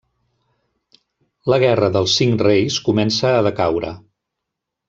La 1.53 1.59
Guerra 1.65 1.91
dels 1.97 2.17
Cinc 2.21 2.43
Reis 2.47 2.81
comença 2.89 3.33
a 3.37 3.47
decaure. 3.49 3.93